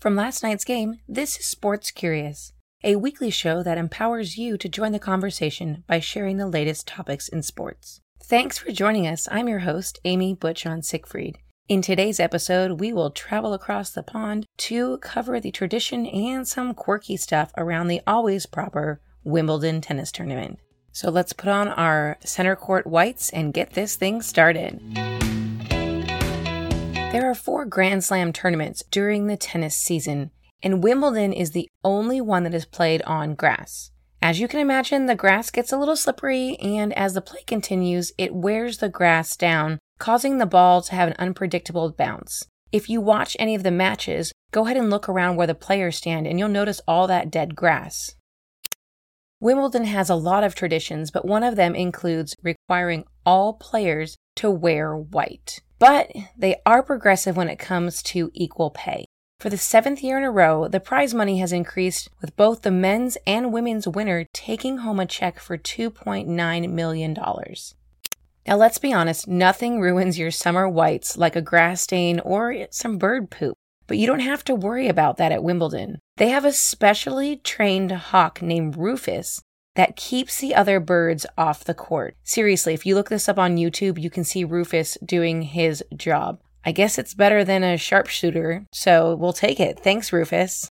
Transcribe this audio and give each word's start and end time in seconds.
From 0.00 0.14
last 0.14 0.44
night's 0.44 0.64
game, 0.64 1.00
this 1.08 1.40
is 1.40 1.46
Sports 1.46 1.90
Curious, 1.90 2.52
a 2.84 2.94
weekly 2.94 3.30
show 3.30 3.64
that 3.64 3.78
empowers 3.78 4.38
you 4.38 4.56
to 4.56 4.68
join 4.68 4.92
the 4.92 5.00
conversation 5.00 5.82
by 5.88 5.98
sharing 5.98 6.36
the 6.36 6.46
latest 6.46 6.86
topics 6.86 7.26
in 7.26 7.42
sports. 7.42 8.00
Thanks 8.22 8.58
for 8.58 8.70
joining 8.70 9.08
us. 9.08 9.26
I'm 9.28 9.48
your 9.48 9.60
host, 9.60 9.98
Amy 10.04 10.34
Butchon 10.34 10.82
Siegfried. 10.82 11.38
In 11.68 11.82
today's 11.82 12.20
episode, 12.20 12.78
we 12.78 12.92
will 12.92 13.10
travel 13.10 13.52
across 13.54 13.90
the 13.90 14.04
pond 14.04 14.46
to 14.58 14.98
cover 14.98 15.40
the 15.40 15.50
tradition 15.50 16.06
and 16.06 16.46
some 16.46 16.74
quirky 16.74 17.16
stuff 17.16 17.50
around 17.56 17.88
the 17.88 18.00
always 18.06 18.46
proper 18.46 19.00
Wimbledon 19.24 19.80
tennis 19.80 20.12
tournament. 20.12 20.60
So 20.92 21.10
let's 21.10 21.32
put 21.32 21.48
on 21.48 21.66
our 21.66 22.18
center 22.24 22.54
court 22.54 22.86
whites 22.86 23.30
and 23.30 23.52
get 23.52 23.72
this 23.72 23.96
thing 23.96 24.22
started. 24.22 24.80
There 27.10 27.30
are 27.30 27.34
four 27.34 27.64
Grand 27.64 28.04
Slam 28.04 28.34
tournaments 28.34 28.84
during 28.90 29.26
the 29.26 29.38
tennis 29.38 29.74
season, 29.74 30.30
and 30.62 30.82
Wimbledon 30.82 31.32
is 31.32 31.52
the 31.52 31.66
only 31.82 32.20
one 32.20 32.44
that 32.44 32.52
is 32.52 32.66
played 32.66 33.00
on 33.02 33.34
grass. 33.34 33.90
As 34.20 34.40
you 34.40 34.46
can 34.46 34.60
imagine, 34.60 35.06
the 35.06 35.14
grass 35.14 35.50
gets 35.50 35.72
a 35.72 35.78
little 35.78 35.96
slippery, 35.96 36.56
and 36.56 36.92
as 36.92 37.14
the 37.14 37.22
play 37.22 37.40
continues, 37.46 38.12
it 38.18 38.34
wears 38.34 38.76
the 38.76 38.90
grass 38.90 39.38
down, 39.38 39.78
causing 39.98 40.36
the 40.36 40.44
ball 40.44 40.82
to 40.82 40.94
have 40.94 41.08
an 41.08 41.16
unpredictable 41.18 41.90
bounce. 41.90 42.44
If 42.72 42.90
you 42.90 43.00
watch 43.00 43.38
any 43.38 43.54
of 43.54 43.62
the 43.62 43.70
matches, 43.70 44.30
go 44.52 44.66
ahead 44.66 44.76
and 44.76 44.90
look 44.90 45.08
around 45.08 45.36
where 45.36 45.46
the 45.46 45.54
players 45.54 45.96
stand, 45.96 46.26
and 46.26 46.38
you'll 46.38 46.48
notice 46.50 46.82
all 46.86 47.06
that 47.06 47.30
dead 47.30 47.56
grass. 47.56 48.16
Wimbledon 49.40 49.84
has 49.84 50.10
a 50.10 50.14
lot 50.14 50.44
of 50.44 50.54
traditions, 50.54 51.10
but 51.10 51.24
one 51.24 51.42
of 51.42 51.56
them 51.56 51.74
includes 51.74 52.36
requiring 52.42 53.04
all 53.24 53.54
players 53.54 54.18
to 54.36 54.50
wear 54.50 54.94
white. 54.94 55.62
But 55.78 56.10
they 56.36 56.56
are 56.66 56.82
progressive 56.82 57.36
when 57.36 57.48
it 57.48 57.58
comes 57.58 58.02
to 58.04 58.30
equal 58.34 58.70
pay. 58.70 59.04
For 59.38 59.50
the 59.50 59.56
seventh 59.56 60.02
year 60.02 60.18
in 60.18 60.24
a 60.24 60.30
row, 60.32 60.66
the 60.66 60.80
prize 60.80 61.14
money 61.14 61.38
has 61.38 61.52
increased 61.52 62.08
with 62.20 62.34
both 62.34 62.62
the 62.62 62.72
men's 62.72 63.16
and 63.24 63.52
women's 63.52 63.86
winner 63.86 64.26
taking 64.32 64.78
home 64.78 64.98
a 64.98 65.06
check 65.06 65.38
for 65.38 65.56
$2.9 65.56 66.72
million. 66.72 67.14
Now, 67.14 68.56
let's 68.56 68.78
be 68.78 68.92
honest, 68.92 69.28
nothing 69.28 69.80
ruins 69.80 70.18
your 70.18 70.32
summer 70.32 70.68
whites 70.68 71.16
like 71.16 71.36
a 71.36 71.42
grass 71.42 71.82
stain 71.82 72.18
or 72.20 72.66
some 72.70 72.98
bird 72.98 73.30
poop. 73.30 73.54
But 73.86 73.98
you 73.98 74.06
don't 74.06 74.20
have 74.20 74.42
to 74.44 74.54
worry 74.54 74.88
about 74.88 75.18
that 75.18 75.32
at 75.32 75.44
Wimbledon. 75.44 75.98
They 76.16 76.30
have 76.30 76.44
a 76.44 76.52
specially 76.52 77.36
trained 77.36 77.92
hawk 77.92 78.42
named 78.42 78.76
Rufus 78.76 79.40
that 79.74 79.96
keeps 79.96 80.40
the 80.40 80.54
other 80.54 80.80
birds 80.80 81.26
off 81.36 81.64
the 81.64 81.74
court. 81.74 82.16
Seriously, 82.24 82.74
if 82.74 82.84
you 82.84 82.94
look 82.94 83.08
this 83.08 83.28
up 83.28 83.38
on 83.38 83.56
YouTube, 83.56 84.00
you 84.00 84.10
can 84.10 84.24
see 84.24 84.44
Rufus 84.44 84.98
doing 85.04 85.42
his 85.42 85.84
job. 85.96 86.40
I 86.64 86.72
guess 86.72 86.98
it's 86.98 87.14
better 87.14 87.44
than 87.44 87.62
a 87.62 87.76
sharpshooter, 87.76 88.66
so 88.72 89.14
we'll 89.14 89.32
take 89.32 89.60
it. 89.60 89.80
Thanks, 89.80 90.12
Rufus. 90.12 90.70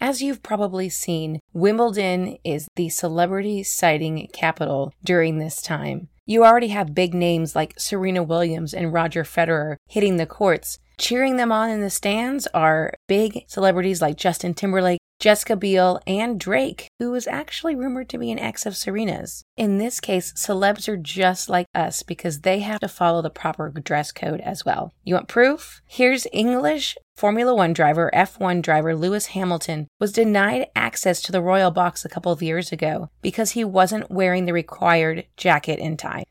As 0.00 0.20
you've 0.20 0.42
probably 0.42 0.88
seen, 0.88 1.38
Wimbledon 1.52 2.36
is 2.44 2.66
the 2.74 2.88
celebrity 2.88 3.62
sighting 3.62 4.28
capital 4.32 4.92
during 5.04 5.38
this 5.38 5.62
time. 5.62 6.08
You 6.26 6.44
already 6.44 6.68
have 6.68 6.94
big 6.94 7.14
names 7.14 7.54
like 7.54 7.78
Serena 7.78 8.22
Williams 8.22 8.74
and 8.74 8.92
Roger 8.92 9.22
Federer 9.22 9.76
hitting 9.88 10.16
the 10.16 10.26
courts. 10.26 10.78
Cheering 10.98 11.36
them 11.36 11.52
on 11.52 11.70
in 11.70 11.80
the 11.80 11.90
stands 11.90 12.46
are 12.48 12.94
big 13.06 13.44
celebrities 13.46 14.02
like 14.02 14.16
Justin 14.16 14.54
Timberlake, 14.54 15.00
Jessica 15.22 15.54
Biel, 15.54 16.00
and 16.04 16.40
Drake, 16.40 16.88
who 16.98 17.12
was 17.12 17.28
actually 17.28 17.76
rumored 17.76 18.08
to 18.08 18.18
be 18.18 18.32
an 18.32 18.40
ex 18.40 18.66
of 18.66 18.76
Serena's. 18.76 19.44
In 19.56 19.78
this 19.78 20.00
case, 20.00 20.32
celebs 20.32 20.88
are 20.88 20.96
just 20.96 21.48
like 21.48 21.68
us 21.76 22.02
because 22.02 22.40
they 22.40 22.58
have 22.58 22.80
to 22.80 22.88
follow 22.88 23.22
the 23.22 23.30
proper 23.30 23.70
dress 23.70 24.10
code 24.10 24.40
as 24.40 24.64
well. 24.64 24.92
You 25.04 25.14
want 25.14 25.28
proof? 25.28 25.80
Here's 25.86 26.26
English 26.32 26.96
Formula 27.14 27.54
One 27.54 27.72
driver, 27.72 28.10
F1 28.12 28.62
driver 28.62 28.96
Lewis 28.96 29.26
Hamilton 29.26 29.86
was 30.00 30.10
denied 30.10 30.66
access 30.74 31.22
to 31.22 31.30
the 31.30 31.40
royal 31.40 31.70
box 31.70 32.04
a 32.04 32.08
couple 32.08 32.32
of 32.32 32.42
years 32.42 32.72
ago 32.72 33.08
because 33.20 33.52
he 33.52 33.62
wasn't 33.62 34.10
wearing 34.10 34.46
the 34.46 34.52
required 34.52 35.26
jacket 35.36 35.78
and 35.78 36.00
tie. 36.00 36.24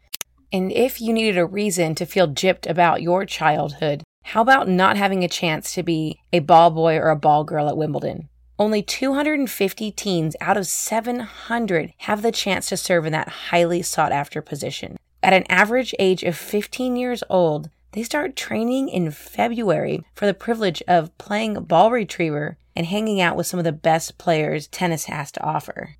And 0.51 0.69
if 0.69 0.99
you 0.99 1.13
needed 1.13 1.37
a 1.37 1.45
reason 1.45 1.95
to 1.95 2.05
feel 2.05 2.27
gypped 2.27 2.69
about 2.69 3.01
your 3.01 3.25
childhood, 3.25 4.03
how 4.25 4.41
about 4.41 4.67
not 4.67 4.97
having 4.97 5.23
a 5.23 5.29
chance 5.29 5.73
to 5.75 5.81
be 5.81 6.19
a 6.33 6.39
ball 6.39 6.71
boy 6.71 6.97
or 6.97 7.07
a 7.07 7.15
ball 7.15 7.45
girl 7.45 7.69
at 7.69 7.77
Wimbledon? 7.77 8.27
Only 8.61 8.83
250 8.83 9.89
teens 9.89 10.35
out 10.39 10.55
of 10.55 10.67
700 10.67 11.93
have 11.97 12.21
the 12.21 12.31
chance 12.31 12.67
to 12.67 12.77
serve 12.77 13.07
in 13.07 13.11
that 13.11 13.27
highly 13.49 13.81
sought 13.81 14.11
after 14.11 14.39
position. 14.39 14.97
At 15.23 15.33
an 15.33 15.45
average 15.49 15.95
age 15.97 16.21
of 16.21 16.37
15 16.37 16.95
years 16.95 17.23
old, 17.27 17.71
they 17.93 18.03
start 18.03 18.35
training 18.35 18.89
in 18.89 19.09
February 19.09 20.05
for 20.13 20.27
the 20.27 20.35
privilege 20.35 20.83
of 20.87 21.17
playing 21.17 21.55
ball 21.63 21.89
retriever 21.89 22.55
and 22.75 22.85
hanging 22.85 23.19
out 23.19 23.35
with 23.35 23.47
some 23.47 23.57
of 23.57 23.63
the 23.63 23.71
best 23.71 24.19
players 24.19 24.67
tennis 24.67 25.05
has 25.05 25.31
to 25.31 25.43
offer. 25.43 25.95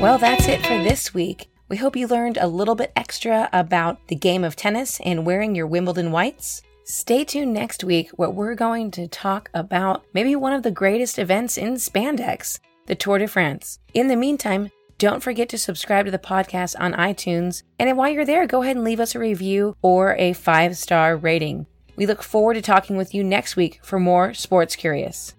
Well, 0.00 0.18
that's 0.18 0.48
it 0.48 0.66
for 0.66 0.82
this 0.82 1.14
week. 1.14 1.48
We 1.68 1.76
hope 1.76 1.94
you 1.94 2.08
learned 2.08 2.38
a 2.38 2.48
little 2.48 2.74
bit 2.74 2.90
extra 2.96 3.48
about 3.52 4.04
the 4.08 4.16
game 4.16 4.42
of 4.42 4.56
tennis 4.56 4.98
and 5.04 5.24
wearing 5.24 5.54
your 5.54 5.68
Wimbledon 5.68 6.10
whites. 6.10 6.60
Stay 6.86 7.24
tuned 7.24 7.54
next 7.54 7.82
week 7.82 8.10
where 8.10 8.28
we're 8.28 8.54
going 8.54 8.90
to 8.90 9.08
talk 9.08 9.48
about 9.54 10.04
maybe 10.12 10.36
one 10.36 10.52
of 10.52 10.62
the 10.62 10.70
greatest 10.70 11.18
events 11.18 11.56
in 11.56 11.76
spandex, 11.76 12.60
the 12.84 12.94
Tour 12.94 13.16
de 13.16 13.26
France. 13.26 13.78
In 13.94 14.08
the 14.08 14.16
meantime, 14.16 14.70
don't 14.98 15.22
forget 15.22 15.48
to 15.48 15.56
subscribe 15.56 16.04
to 16.04 16.10
the 16.10 16.18
podcast 16.18 16.74
on 16.78 16.92
iTunes. 16.92 17.62
And 17.78 17.96
while 17.96 18.10
you're 18.10 18.26
there, 18.26 18.46
go 18.46 18.62
ahead 18.62 18.76
and 18.76 18.84
leave 18.84 19.00
us 19.00 19.14
a 19.14 19.18
review 19.18 19.78
or 19.80 20.14
a 20.16 20.34
five 20.34 20.76
star 20.76 21.16
rating. 21.16 21.66
We 21.96 22.04
look 22.04 22.22
forward 22.22 22.54
to 22.54 22.62
talking 22.62 22.98
with 22.98 23.14
you 23.14 23.24
next 23.24 23.56
week 23.56 23.80
for 23.82 23.98
more 23.98 24.34
Sports 24.34 24.76
Curious. 24.76 25.32